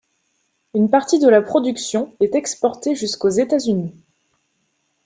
[0.73, 3.93] Une partie de la production est exportée jusqu'aux États-Unis.